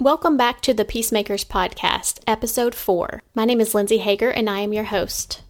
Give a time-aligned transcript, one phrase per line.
[0.00, 3.22] Welcome back to the Peacemakers Podcast, Episode 4.
[3.34, 5.42] My name is Lindsey Hager and I am your host.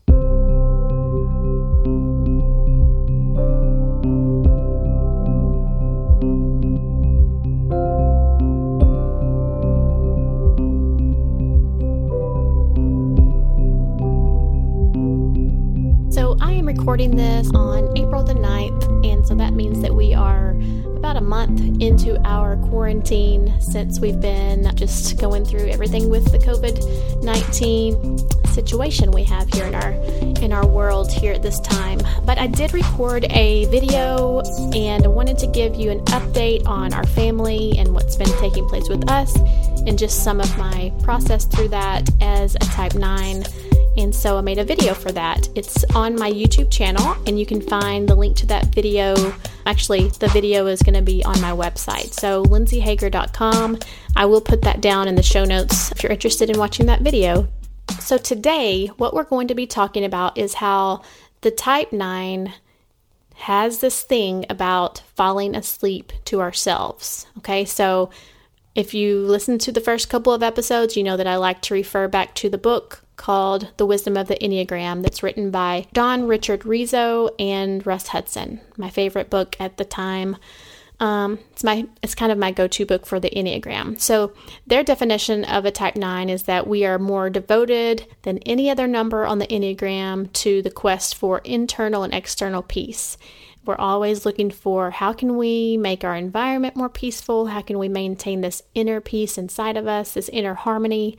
[16.12, 20.12] So, I am recording this on April the 9th, and so that means that we
[20.12, 20.56] are
[21.00, 26.38] about a month into our quarantine since we've been just going through everything with the
[26.38, 29.92] COVID 19 situation we have here in our
[30.44, 31.98] in our world here at this time.
[32.26, 34.42] But I did record a video
[34.74, 38.68] and I wanted to give you an update on our family and what's been taking
[38.68, 39.34] place with us
[39.86, 43.42] and just some of my process through that as a type 9
[43.96, 45.48] and so I made a video for that.
[45.54, 49.34] It's on my YouTube channel, and you can find the link to that video.
[49.66, 53.78] Actually, the video is going to be on my website, so lindseyhager.com.
[54.16, 57.02] I will put that down in the show notes if you're interested in watching that
[57.02, 57.48] video.
[57.98, 61.02] So, today, what we're going to be talking about is how
[61.40, 62.52] the Type 9
[63.34, 67.26] has this thing about falling asleep to ourselves.
[67.38, 68.10] Okay, so
[68.74, 71.74] if you listen to the first couple of episodes, you know that I like to
[71.74, 76.26] refer back to the book called The Wisdom of the Enneagram that's written by Don
[76.26, 78.60] Richard Riso and Russ Hudson.
[78.76, 80.36] My favorite book at the time.
[81.00, 83.98] Um, it's my it's kind of my go-to book for the Enneagram.
[83.98, 84.32] So
[84.66, 88.86] their definition of a type 9 is that we are more devoted than any other
[88.86, 93.16] number on the Enneagram to the quest for internal and external peace.
[93.66, 97.46] We're always looking for how can we make our environment more peaceful?
[97.46, 101.18] How can we maintain this inner peace inside of us, this inner harmony?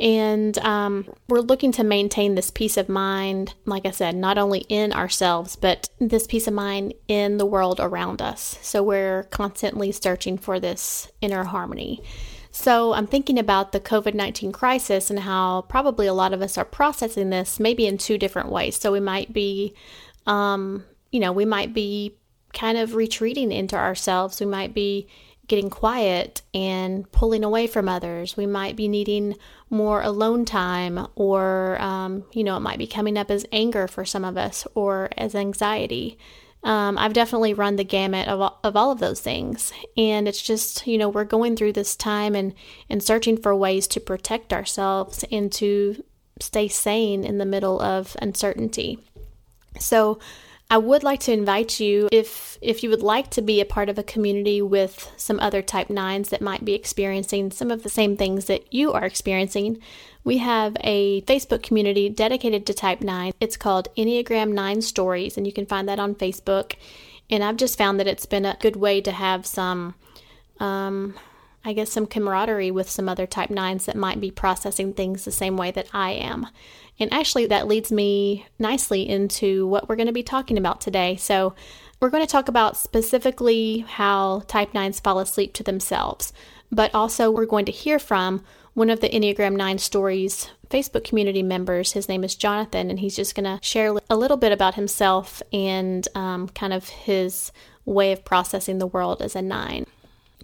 [0.00, 4.60] And um, we're looking to maintain this peace of mind, like I said, not only
[4.68, 8.58] in ourselves, but this peace of mind in the world around us.
[8.62, 12.02] So we're constantly searching for this inner harmony.
[12.50, 16.58] So I'm thinking about the COVID 19 crisis and how probably a lot of us
[16.58, 18.76] are processing this maybe in two different ways.
[18.76, 19.74] So we might be,
[20.26, 22.16] um, you know, we might be
[22.52, 24.40] kind of retreating into ourselves.
[24.40, 25.06] We might be
[25.46, 28.36] getting quiet and pulling away from others.
[28.36, 29.36] We might be needing
[29.70, 34.04] more alone time, or, um, you know, it might be coming up as anger for
[34.04, 36.18] some of us or as anxiety.
[36.64, 39.72] Um, I've definitely run the gamut of all, of all of those things.
[39.96, 42.54] And it's just, you know, we're going through this time and,
[42.88, 46.04] and searching for ways to protect ourselves and to
[46.40, 48.98] stay sane in the middle of uncertainty.
[49.78, 50.20] So,
[50.72, 53.90] I would like to invite you if if you would like to be a part
[53.90, 57.90] of a community with some other type 9s that might be experiencing some of the
[57.90, 59.82] same things that you are experiencing.
[60.24, 63.34] We have a Facebook community dedicated to type 9.
[63.38, 66.76] It's called Enneagram 9 Stories and you can find that on Facebook.
[67.28, 69.94] And I've just found that it's been a good way to have some
[70.58, 71.16] um,
[71.64, 75.30] I guess, some camaraderie with some other type 9s that might be processing things the
[75.30, 76.48] same way that I am.
[76.98, 81.16] And actually, that leads me nicely into what we're going to be talking about today.
[81.16, 81.54] So,
[82.00, 86.32] we're going to talk about specifically how type 9s fall asleep to themselves,
[86.72, 88.42] but also we're going to hear from
[88.74, 91.92] one of the Enneagram 9 Stories Facebook community members.
[91.92, 95.42] His name is Jonathan, and he's just going to share a little bit about himself
[95.52, 97.52] and um, kind of his
[97.84, 99.86] way of processing the world as a 9.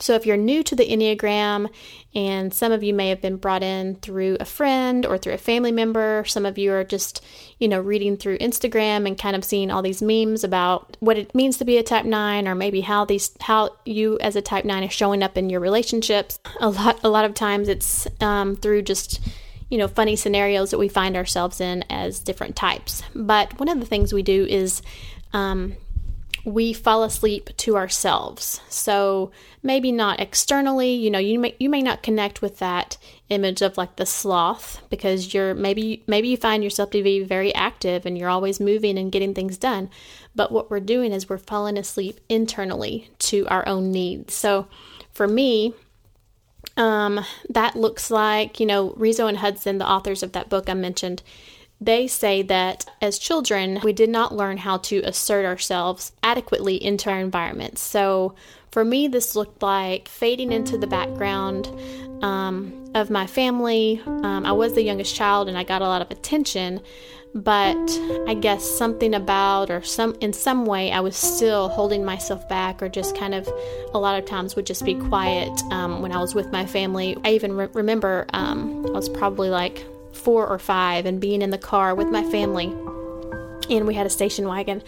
[0.01, 1.71] So, if you're new to the Enneagram,
[2.15, 5.39] and some of you may have been brought in through a friend or through a
[5.39, 7.25] family member, some of you are just,
[7.59, 11.35] you know, reading through Instagram and kind of seeing all these memes about what it
[11.35, 14.65] means to be a type 9 or maybe how these how you as a type
[14.65, 16.39] 9 is showing up in your relationships.
[16.61, 19.21] A lot a lot of times it's um, through just
[19.69, 23.03] you know, funny scenarios that we find ourselves in as different types.
[23.15, 24.83] But one of the things we do is
[25.33, 25.77] um,
[26.44, 28.60] we fall asleep to ourselves.
[28.69, 29.31] So
[29.62, 32.97] maybe not externally, you know, you may you may not connect with that
[33.28, 37.54] image of like the sloth because you're maybe maybe you find yourself to be very
[37.54, 39.91] active and you're always moving and getting things done.
[40.34, 44.34] But what we're doing is we're falling asleep internally to our own needs.
[44.34, 44.69] So
[45.12, 45.75] for me,
[46.76, 50.75] um, that looks like, you know, Riso and Hudson, the authors of that book I
[50.75, 51.23] mentioned,
[51.81, 57.11] they say that as children, we did not learn how to assert ourselves adequately into
[57.11, 57.81] our environments.
[57.81, 58.35] So
[58.73, 61.69] for me, this looked like fading into the background
[62.23, 64.03] um, of my family.
[64.07, 66.81] Um, I was the youngest child and I got a lot of attention,
[67.35, 67.77] but
[68.27, 72.83] I guess something about or some in some way I was still holding myself back
[72.83, 73.49] or just kind of
[73.95, 77.17] a lot of times would just be quiet um, when I was with my family.
[77.25, 81.50] I even re- remember um, I was probably like four or five and being in
[81.50, 82.66] the car with my family.
[83.70, 84.82] And we had a station wagon.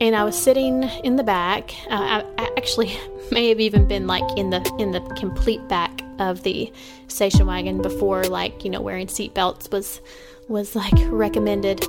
[0.00, 1.74] And I was sitting in the back.
[1.90, 2.96] Uh, I, I actually
[3.30, 6.72] may have even been like in the in the complete back of the
[7.08, 10.00] station wagon before like you know wearing seatbelts was
[10.48, 11.84] was like recommended.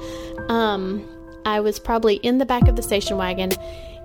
[0.50, 1.08] Um,
[1.46, 3.52] I was probably in the back of the station wagon,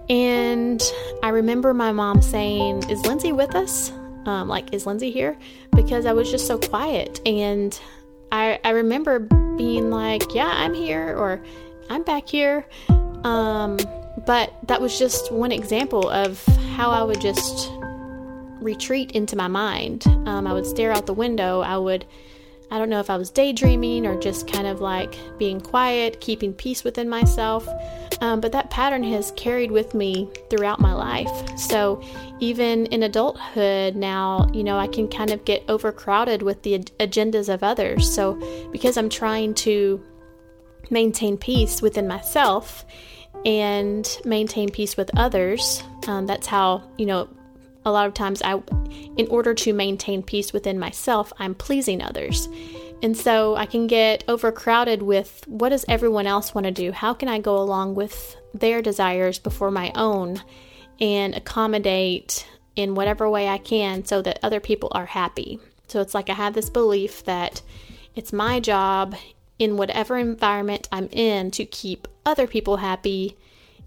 [0.08, 0.82] and
[1.22, 3.90] I remember my mom saying, "Is Lindsey with us?
[4.24, 5.36] Um, like, is Lindsey here?"
[5.74, 7.78] Because I was just so quiet, and
[8.32, 9.20] I I remember
[9.56, 11.40] being like, "Yeah, I'm here," or
[11.88, 12.66] "I'm back here."
[13.24, 13.78] Um,
[14.26, 16.44] but that was just one example of
[16.76, 17.70] how I would just
[18.60, 20.06] retreat into my mind.
[20.26, 21.60] Um, I would stare out the window.
[21.60, 22.04] I would
[22.70, 26.52] I don't know if I was daydreaming or just kind of like being quiet, keeping
[26.52, 27.68] peace within myself.
[28.20, 31.58] Um, but that pattern has carried with me throughout my life.
[31.58, 32.02] So
[32.40, 37.52] even in adulthood now, you know, I can kind of get overcrowded with the agendas
[37.52, 38.10] of others.
[38.12, 38.34] So
[38.72, 40.02] because I'm trying to
[40.90, 42.84] maintain peace within myself
[43.44, 47.28] and maintain peace with others, um, that's how, you know,
[47.84, 48.60] a lot of times I
[49.16, 52.48] in order to maintain peace within myself, I'm pleasing others.
[53.02, 56.92] And so I can get overcrowded with what does everyone else want to do?
[56.92, 60.42] How can I go along with their desires before my own
[60.98, 65.60] and accommodate in whatever way I can so that other people are happy?
[65.88, 67.62] So it's like I have this belief that
[68.14, 69.14] it's my job
[69.58, 73.36] in whatever environment I'm in to keep other people happy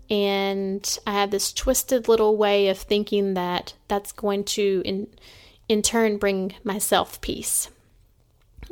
[0.10, 5.08] and I have this twisted little way of thinking that that's going to in
[5.68, 7.70] in turn bring myself peace.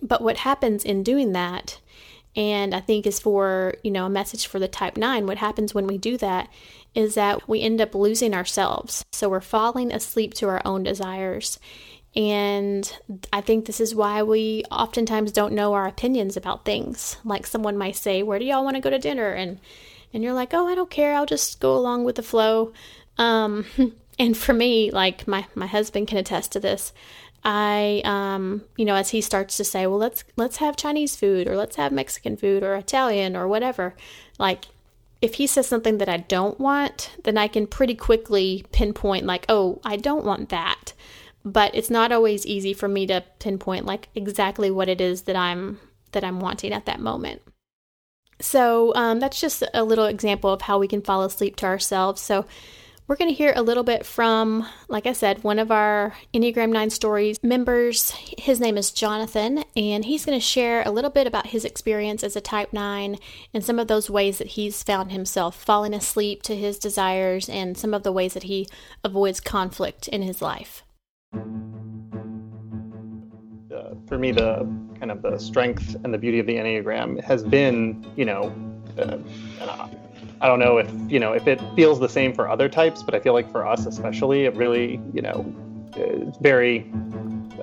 [0.01, 1.79] But what happens in doing that
[2.35, 5.73] and I think is for, you know, a message for the type 9, what happens
[5.73, 6.49] when we do that
[6.93, 9.03] is that we end up losing ourselves.
[9.11, 11.59] So we're falling asleep to our own desires.
[12.15, 12.91] And
[13.33, 17.17] I think this is why we oftentimes don't know our opinions about things.
[17.25, 19.31] Like someone might say, Where do y'all want to go to dinner?
[19.31, 19.59] And
[20.13, 22.73] and you're like, oh, I don't care, I'll just go along with the flow.
[23.17, 23.65] Um,
[24.19, 26.93] and for me, like my my husband can attest to this.
[27.43, 31.47] I, um, you know, as he starts to say, well, let's let's have Chinese food
[31.47, 33.95] or let's have Mexican food or Italian or whatever,
[34.37, 34.65] like
[35.21, 39.45] if he says something that I don't want, then I can pretty quickly pinpoint like,
[39.49, 40.93] oh, I don't want that.
[41.43, 45.35] But it's not always easy for me to pinpoint like exactly what it is that
[45.35, 45.79] I'm
[46.11, 47.41] that I'm wanting at that moment.
[48.39, 52.21] So um, that's just a little example of how we can fall asleep to ourselves.
[52.21, 52.45] So
[53.07, 56.71] we're going to hear a little bit from, like I said, one of our Enneagram
[56.71, 58.11] 9 Stories members.
[58.37, 62.21] His name is Jonathan, and he's going to share a little bit about his experience
[62.21, 63.17] as a Type 9
[63.53, 67.77] and some of those ways that he's found himself falling asleep to his desires and
[67.77, 68.67] some of the ways that he
[69.05, 70.83] avoids conflict in his life.
[73.73, 74.67] Uh, for me, the
[74.99, 78.53] kind of the strength and the beauty of the Enneagram has been, you know,
[78.97, 79.17] uh,
[80.41, 83.15] I don't know if, you know, if it feels the same for other types, but
[83.15, 85.53] I feel like for us especially, it really, you know,
[85.95, 86.91] it's very,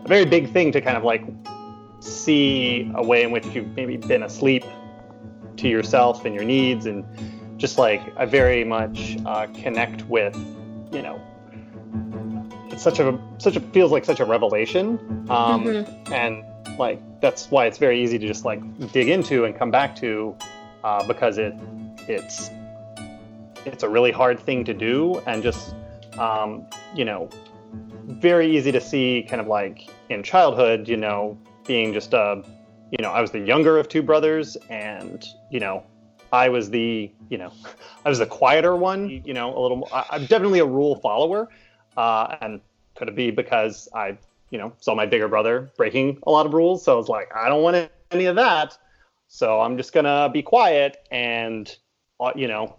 [0.05, 1.25] a very big thing to kind of like
[2.01, 4.65] see a way in which you've maybe been asleep
[5.57, 7.05] to yourself and your needs and
[7.59, 10.35] just like I very much uh, connect with,
[10.93, 11.21] you know,
[12.71, 14.99] it's such a such a feels like such a revelation,
[15.31, 16.13] um, mm-hmm.
[16.13, 16.45] and
[16.79, 18.61] like that's why it's very easy to just like
[18.93, 20.37] dig into and come back to
[20.83, 21.55] uh, because it
[22.09, 22.51] it's
[23.67, 25.75] it's a really hard thing to do and just
[26.19, 27.29] um, you know
[28.07, 32.43] very easy to see kind of like in childhood you know being just a
[32.91, 35.83] you know i was the younger of two brothers and you know
[36.33, 37.51] i was the you know
[38.05, 41.49] i was the quieter one you know a little i'm definitely a rule follower
[41.97, 42.61] uh, and
[42.95, 44.17] could it be because i
[44.55, 46.85] you know, saw my bigger brother breaking a lot of rules.
[46.85, 48.79] So I was like, I don't want any of that.
[49.27, 51.77] So I'm just gonna be quiet and,
[52.21, 52.77] uh, you know,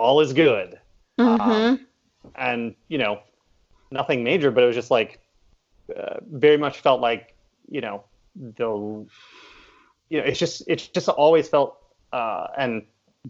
[0.00, 0.78] all is good.
[1.18, 1.40] Mm-hmm.
[1.40, 1.86] Um,
[2.34, 3.20] and you know,
[3.90, 5.20] nothing major, but it was just like
[5.96, 7.34] uh, very much felt like
[7.68, 8.04] you know
[8.34, 8.68] the
[10.08, 11.78] you know it's just it's just always felt
[12.12, 12.82] uh, and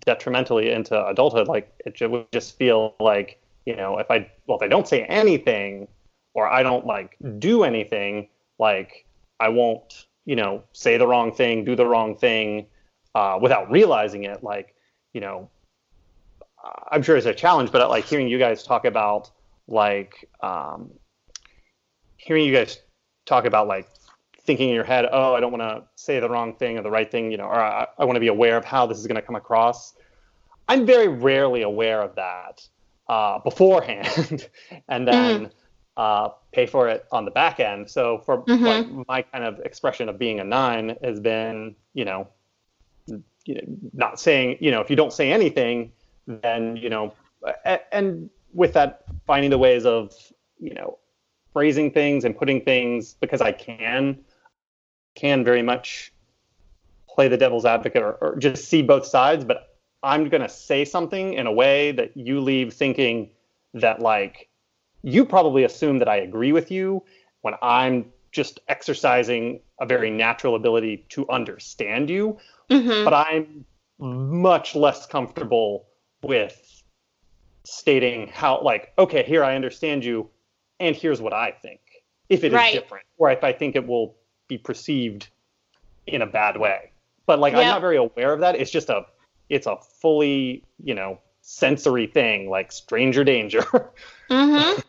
[0.07, 4.63] detrimentally into adulthood like it would just feel like you know if I well if
[4.63, 5.89] I don't say anything
[6.35, 9.05] or I don't like do anything, like
[9.41, 12.67] I won't, you know, say the wrong thing, do the wrong thing
[13.15, 14.43] uh, without realizing it.
[14.45, 14.75] Like,
[15.13, 15.51] you know,
[16.91, 19.31] I'm sure it's a challenge, but like hearing you guys talk about
[19.67, 20.91] like um,
[22.17, 22.79] hearing you guys
[23.27, 23.89] talk about like
[24.43, 26.91] thinking in your head, oh, I don't want to say the wrong thing or the
[26.91, 29.07] right thing, you know, or I, I want to be aware of how this is
[29.07, 29.95] going to come across.
[30.69, 32.67] I'm very rarely aware of that
[33.09, 34.49] uh, beforehand,
[34.89, 35.47] and then.
[35.47, 35.51] Mm
[36.01, 37.91] uh, pay for it on the back end.
[37.91, 38.65] So for mm-hmm.
[38.65, 42.29] like my kind of expression of being a nine has been, you know,
[43.07, 43.61] you know,
[43.93, 45.93] not saying, you know, if you don't say anything,
[46.27, 47.15] then you know,
[47.93, 50.15] and with that, finding the ways of,
[50.59, 50.99] you know,
[51.53, 54.19] phrasing things and putting things because I can
[55.15, 56.13] can very much
[57.09, 60.85] play the devil's advocate or, or just see both sides, but I'm going to say
[60.85, 63.31] something in a way that you leave thinking
[63.75, 64.49] that like
[65.03, 67.03] you probably assume that I agree with you
[67.43, 72.39] when I'm just exercising a very natural ability to understand you.
[72.71, 73.05] Mm-hmm.
[73.05, 73.65] But I'm
[73.99, 75.87] much less comfortable
[76.23, 76.83] with
[77.65, 80.29] stating how, like, okay, here I understand you,
[80.79, 81.81] and here's what I think,
[82.29, 82.75] if it right.
[82.75, 84.17] is different, or if I think it will
[84.49, 85.29] be perceived
[86.07, 86.91] in a bad way.
[87.27, 88.57] But like, I'm not very aware of that.
[88.57, 89.07] It's just a,
[89.49, 93.63] it's a fully, you know, sensory thing, like stranger danger.
[94.31, 94.81] mm-hmm.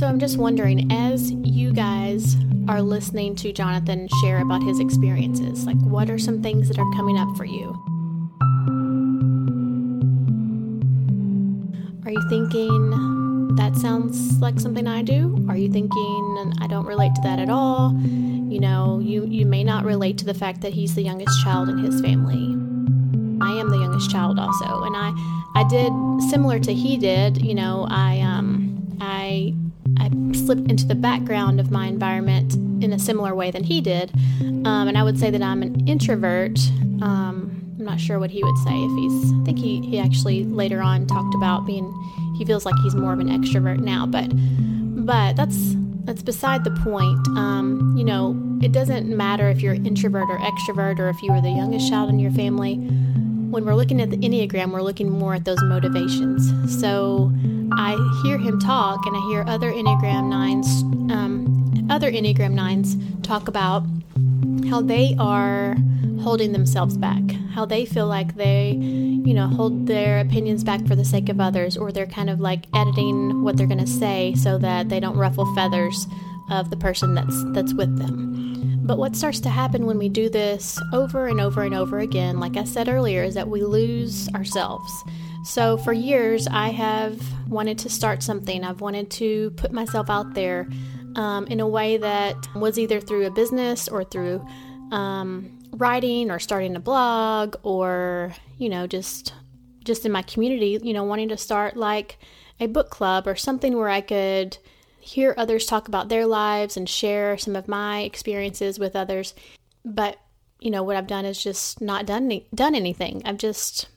[0.00, 2.34] So I'm just wondering, as you guys
[2.68, 6.90] are listening to Jonathan share about his experiences, like what are some things that are
[6.92, 7.66] coming up for you?
[12.06, 15.44] Are you thinking that sounds like something I do?
[15.50, 17.92] Are you thinking I don't relate to that at all?
[18.00, 21.68] You know, you you may not relate to the fact that he's the youngest child
[21.68, 22.56] in his family.
[23.42, 25.12] I am the youngest child also, and I
[25.54, 25.92] I did
[26.30, 28.59] similar to he did, you know, I um
[30.50, 34.10] slipped into the background of my environment in a similar way than he did.
[34.40, 36.58] Um, and I would say that I'm an introvert.
[37.00, 39.32] Um, I'm not sure what he would say if he's.
[39.32, 41.88] I think he, he actually later on talked about being.
[42.36, 44.28] He feels like he's more of an extrovert now, but
[45.06, 47.28] but that's that's beside the point.
[47.38, 51.40] Um, you know, it doesn't matter if you're introvert or extrovert, or if you were
[51.40, 52.74] the youngest child in your family.
[52.74, 56.80] When we're looking at the Enneagram, we're looking more at those motivations.
[56.80, 57.32] So
[57.72, 63.48] I hear him talk, and I hear other Enneagram nines, um, other Enneagram nines talk
[63.48, 63.84] about
[64.68, 65.76] how they are
[66.22, 67.22] holding themselves back,
[67.54, 71.40] how they feel like they, you know, hold their opinions back for the sake of
[71.40, 75.00] others, or they're kind of like editing what they're going to say so that they
[75.00, 76.06] don't ruffle feathers
[76.50, 78.80] of the person that's that's with them.
[78.82, 82.40] But what starts to happen when we do this over and over and over again,
[82.40, 84.90] like I said earlier, is that we lose ourselves.
[85.42, 87.18] So, for years, I have
[87.48, 88.62] wanted to start something.
[88.62, 90.68] I've wanted to put myself out there
[91.16, 94.46] um, in a way that was either through a business or through
[94.92, 99.34] um, writing or starting a blog or, you know, just
[99.82, 102.18] just in my community, you know, wanting to start like
[102.60, 104.58] a book club or something where I could
[105.00, 109.34] hear others talk about their lives and share some of my experiences with others.
[109.84, 110.18] But,
[110.60, 113.22] you know, what I've done is just not done done anything.
[113.24, 113.88] I've just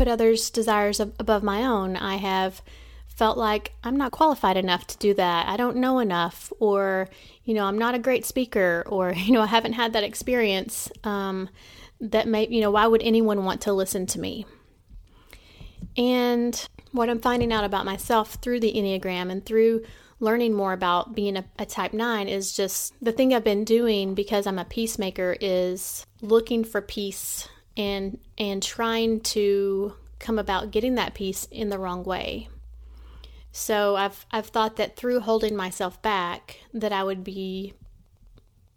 [0.00, 1.94] put others' desires above my own.
[1.94, 2.62] I have
[3.06, 5.46] felt like I'm not qualified enough to do that.
[5.46, 7.10] I don't know enough, or,
[7.44, 10.90] you know, I'm not a great speaker, or, you know, I haven't had that experience.
[11.04, 11.50] Um,
[12.00, 14.46] that may, you know, why would anyone want to listen to me?
[15.98, 19.84] And what I'm finding out about myself through the Enneagram and through
[20.18, 24.14] learning more about being a, a, type 9 is just the thing I've been doing
[24.14, 30.96] because I'm a peacemaker is looking for peace and and trying to come about getting
[30.96, 32.48] that peace in the wrong way.
[33.52, 37.72] So I've I've thought that through holding myself back that I would be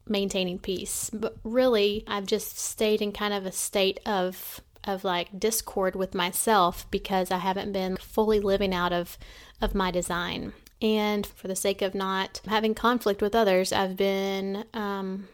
[0.08, 1.10] maintaining peace.
[1.14, 6.16] But really I've just stayed in kind of a state of of like discord with
[6.16, 9.18] myself because I haven't been fully living out of
[9.62, 10.54] of my design.
[10.82, 15.30] And for the sake of not having conflict with others, I've been um,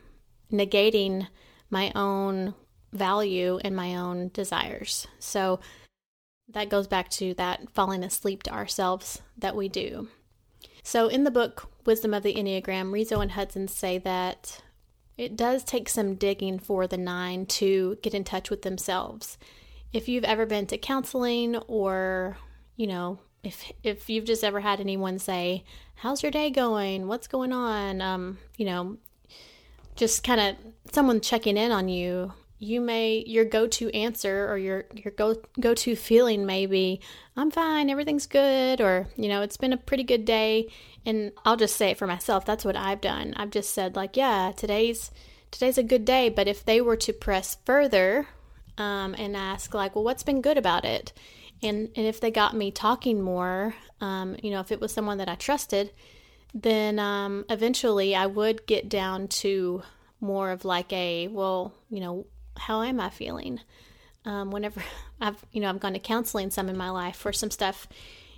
[0.52, 1.28] negating
[1.72, 2.54] my own
[2.92, 5.08] value in my own desires.
[5.20, 5.60] So
[6.52, 10.08] that goes back to that falling asleep to ourselves that we do.
[10.84, 14.62] So in the book Wisdom of the Enneagram, Riso and Hudson say that
[15.18, 19.38] it does take some digging for the nine to get in touch with themselves.
[19.92, 22.38] If you've ever been to counseling or,
[22.76, 25.64] you know, if if you've just ever had anyone say,
[25.96, 27.08] "How's your day going?
[27.08, 28.98] What's going on?" um, you know,
[29.96, 30.56] just kind of
[30.94, 35.96] someone checking in on you you may your go-to answer or your your go go-to
[35.96, 37.00] feeling may be
[37.36, 40.70] I'm fine, everything's good or you know, it's been a pretty good day
[41.06, 42.46] and I'll just say it for myself.
[42.46, 43.34] That's what I've done.
[43.38, 45.12] I've just said like, yeah, today's
[45.52, 48.28] today's a good day, but if they were to press further
[48.78, 51.14] um, and ask like, well, what's been good about it?
[51.64, 55.18] And and if they got me talking more, um, you know, if it was someone
[55.20, 55.94] that I trusted,
[56.54, 59.84] then um, eventually I would get down to
[60.20, 62.26] more of like a well, you know,
[62.60, 63.62] how am I feeling?
[64.26, 64.84] Um, whenever
[65.22, 67.88] I've, you know, I've gone to counseling some in my life for some stuff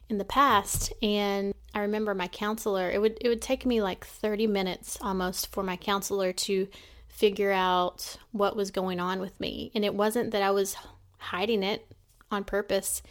[0.10, 2.90] in the past, and I remember my counselor.
[2.90, 6.68] It would it would take me like thirty minutes almost for my counselor to
[7.08, 10.76] figure out what was going on with me, and it wasn't that I was
[11.18, 11.86] hiding it
[12.32, 13.02] on purpose.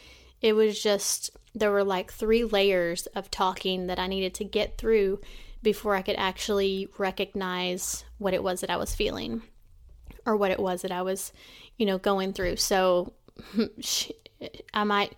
[0.41, 4.79] it was just, there were like three layers of talking that I needed to get
[4.79, 5.21] through
[5.63, 9.43] before I could actually recognize what it was that I was feeling
[10.27, 11.33] or what it was that I was,
[11.77, 12.57] you know, going through.
[12.57, 13.13] So
[14.75, 15.15] I might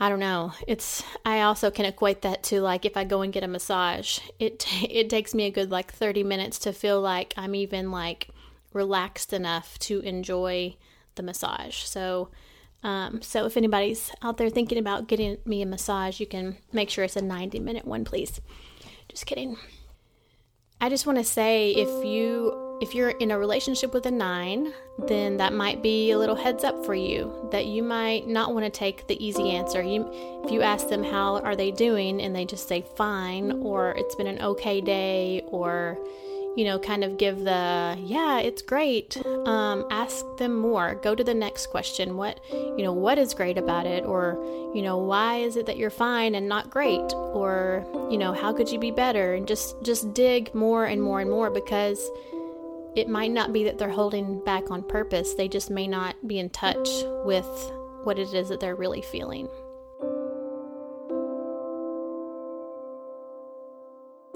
[0.00, 0.52] I don't know.
[0.66, 4.20] It's I also can equate that to like if I go and get a massage.
[4.38, 8.28] It it takes me a good like 30 minutes to feel like I'm even like
[8.72, 10.76] relaxed enough to enjoy
[11.16, 11.78] the massage.
[11.78, 12.28] So
[12.84, 16.90] um, so if anybody's out there thinking about getting me a massage, you can make
[16.90, 18.40] sure it's a 90 minute one, please.
[19.08, 19.56] Just kidding.
[20.80, 24.72] I just want to say if you if you're in a relationship with a nine,
[25.06, 28.64] then that might be a little heads up for you that you might not want
[28.64, 29.82] to take the easy answer.
[29.82, 30.08] You,
[30.44, 34.14] if you ask them how are they doing and they just say fine, or it's
[34.14, 35.98] been an okay day, or
[36.56, 39.16] you know, kind of give the, yeah, it's great.
[39.46, 40.96] Um, ask them more.
[40.96, 42.16] Go to the next question.
[42.16, 44.04] What, you know, what is great about it?
[44.04, 44.32] Or,
[44.74, 47.12] you know, why is it that you're fine and not great?
[47.12, 49.34] Or, you know, how could you be better?
[49.34, 52.10] And just, just dig more and more and more because
[52.98, 55.34] it might not be that they're holding back on purpose.
[55.34, 56.88] They just may not be in touch
[57.24, 57.46] with
[58.02, 59.48] what it is that they're really feeling.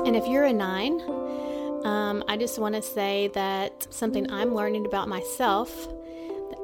[0.07, 1.01] And if you're a nine,
[1.85, 5.89] um, I just want to say that something I'm learning about myself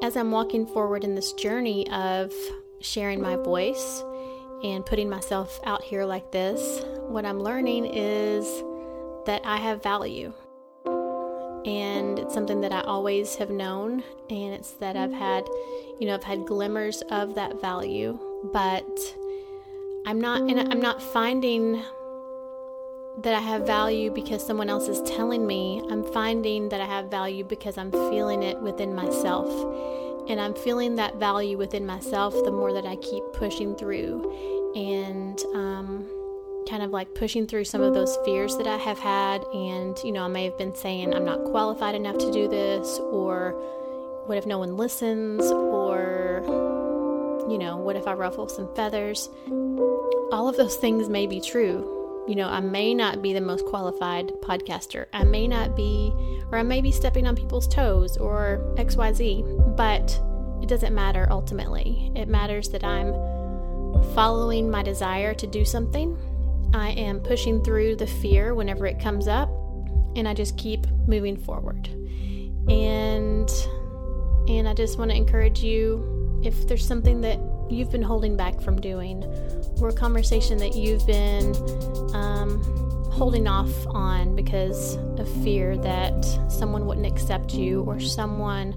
[0.01, 2.31] as I'm walking forward in this journey of
[2.79, 4.03] sharing my voice
[4.63, 8.45] and putting myself out here like this, what I'm learning is
[9.25, 10.31] that I have value.
[11.65, 15.47] And it's something that I always have known, and it's that I've had,
[15.99, 18.17] you know, I've had glimmers of that value,
[18.53, 19.15] but
[20.05, 21.83] I'm not, and I'm not finding
[23.23, 25.81] that I have value because someone else is telling me.
[25.89, 29.49] I'm finding that I have value because I'm feeling it within myself.
[30.29, 35.43] And I'm feeling that value within myself the more that I keep pushing through and
[35.55, 36.07] um,
[36.69, 39.43] kind of like pushing through some of those fears that I have had.
[39.53, 42.99] And, you know, I may have been saying, I'm not qualified enough to do this,
[42.99, 43.51] or
[44.25, 46.43] what if no one listens, or,
[47.49, 49.29] you know, what if I ruffle some feathers?
[50.31, 51.95] All of those things may be true
[52.29, 55.07] you know, I may not be the most qualified podcaster.
[55.13, 56.13] I may not be,
[56.51, 60.21] or I may be stepping on people's toes or XYZ, but
[60.61, 62.11] it doesn't matter ultimately.
[62.15, 63.13] It matters that I'm
[64.13, 66.15] following my desire to do something.
[66.73, 69.49] I am pushing through the fear whenever it comes up,
[70.15, 71.87] and I just keep moving forward.
[72.67, 73.49] And
[74.47, 78.59] and I just want to encourage you if there's something that you've been holding back
[78.61, 79.23] from doing,
[79.81, 81.55] or a conversation that you've been
[82.15, 82.63] um,
[83.11, 88.73] holding off on because of fear that someone wouldn't accept you or someone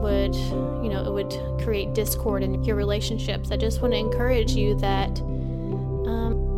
[0.00, 3.50] would, you know, it would create discord in your relationships.
[3.50, 5.20] I just want to encourage you that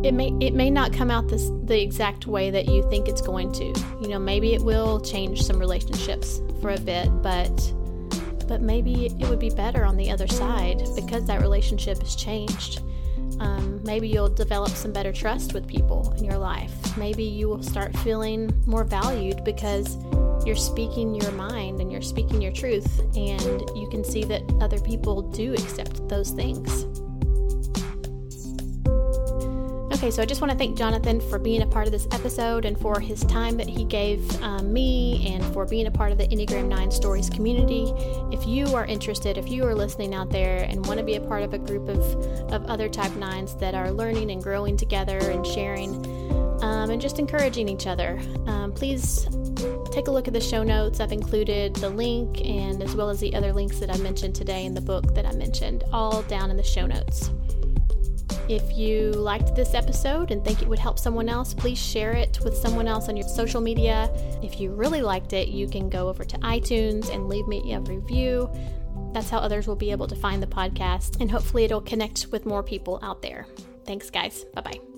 [0.03, 3.21] it may it may not come out this the exact way that you think it's
[3.21, 3.65] going to.
[4.01, 7.73] You know, maybe it will change some relationships for a bit, but
[8.47, 12.81] but maybe it would be better on the other side because that relationship has changed.
[13.39, 16.97] Um, maybe you'll develop some better trust with people in your life.
[16.97, 19.97] Maybe you will start feeling more valued because
[20.45, 24.79] you're speaking your mind and you're speaking your truth, and you can see that other
[24.79, 26.85] people do accept those things.
[30.01, 32.65] Okay, so I just want to thank Jonathan for being a part of this episode
[32.65, 36.17] and for his time that he gave um, me and for being a part of
[36.17, 37.93] the Enneagram 9 Stories community.
[38.35, 41.21] If you are interested, if you are listening out there and want to be a
[41.21, 41.99] part of a group of,
[42.51, 45.93] of other type 9s that are learning and growing together and sharing
[46.63, 49.27] um, and just encouraging each other, um, please
[49.91, 50.99] take a look at the show notes.
[50.99, 54.65] I've included the link and as well as the other links that I mentioned today
[54.65, 57.29] in the book that I mentioned, all down in the show notes.
[58.51, 62.37] If you liked this episode and think it would help someone else, please share it
[62.43, 64.09] with someone else on your social media.
[64.43, 67.79] If you really liked it, you can go over to iTunes and leave me a
[67.79, 68.51] review.
[69.13, 72.45] That's how others will be able to find the podcast, and hopefully, it'll connect with
[72.45, 73.47] more people out there.
[73.85, 74.43] Thanks, guys.
[74.53, 74.90] Bye bye.